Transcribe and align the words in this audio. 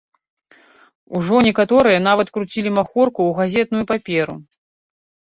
Ужо 1.17 1.37
некаторыя 1.47 1.99
нават 2.09 2.31
круцілі 2.37 2.69
махорку 2.77 3.21
ў 3.25 3.31
газетную 3.41 3.83
паперу. 3.93 4.35